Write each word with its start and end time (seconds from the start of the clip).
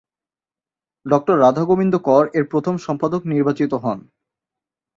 ডঃ 1.05 1.23
রাধাগোবিন্দ 1.37 1.93
কর 1.99 2.23
এর 2.33 2.45
প্রথম 2.51 2.75
সম্পাদক 2.77 3.21
নির্বাচিত 3.25 3.71
হন। 3.83 3.99